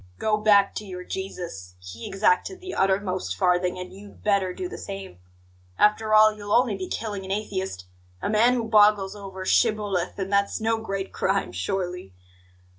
Go 0.17 0.35
back 0.37 0.73
to 0.77 0.83
your 0.83 1.03
Jesus; 1.03 1.75
he 1.77 2.07
exacted 2.07 2.59
the 2.59 2.73
uttermost 2.73 3.35
farthing, 3.37 3.77
and 3.77 3.93
you'd 3.93 4.23
better 4.23 4.51
do 4.51 4.67
the 4.67 4.79
same. 4.79 5.19
After 5.77 6.15
all, 6.15 6.33
you'll 6.33 6.51
only 6.53 6.75
be 6.75 6.87
killing 6.87 7.23
an 7.23 7.29
atheist 7.29 7.85
a 8.19 8.27
man 8.27 8.55
who 8.55 8.63
boggles 8.63 9.15
over 9.15 9.45
'shibboleth'; 9.45 10.17
and 10.17 10.33
that's 10.33 10.59
no 10.59 10.79
great 10.79 11.13
crime, 11.13 11.51
surely!" 11.51 12.15